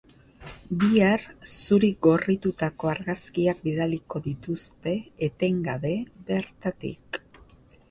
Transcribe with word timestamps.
Bihar, 0.83 1.25
zuri 1.51 1.89
gorritutako 2.07 2.89
argazkiak 2.93 3.61
bidaliko 3.67 4.23
dituzte, 4.31 4.97
etengabe, 5.31 5.95
bertatik. 6.33 7.25